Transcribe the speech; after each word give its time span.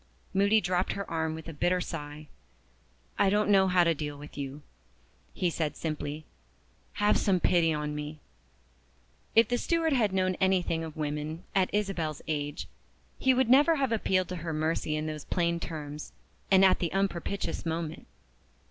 Moody 0.33 0.59
dropped 0.59 0.93
her 0.93 1.07
arm 1.11 1.35
with 1.35 1.47
a 1.47 1.53
bitter 1.53 1.79
sigh. 1.79 2.25
"I 3.19 3.29
don't 3.29 3.51
know 3.51 3.67
how 3.67 3.83
to 3.83 3.93
deal 3.93 4.17
with 4.17 4.35
you," 4.35 4.63
he 5.35 5.51
said 5.51 5.77
simply. 5.77 6.25
"Have 6.93 7.19
some 7.19 7.39
pity 7.39 7.71
on 7.71 7.93
me!" 7.93 8.19
If 9.35 9.49
the 9.49 9.59
steward 9.59 9.93
had 9.93 10.11
known 10.11 10.33
anything 10.41 10.83
of 10.83 10.97
women 10.97 11.43
(at 11.53 11.69
Isabel's 11.71 12.23
age) 12.27 12.67
he 13.19 13.31
would 13.35 13.47
never 13.47 13.75
have 13.75 13.91
appealed 13.91 14.29
to 14.29 14.37
her 14.37 14.53
mercy 14.53 14.95
in 14.95 15.05
those 15.05 15.25
plain 15.25 15.59
terms, 15.59 16.13
and 16.49 16.65
at 16.65 16.79
the 16.79 16.91
unpropitious 16.93 17.63
moment. 17.63 18.07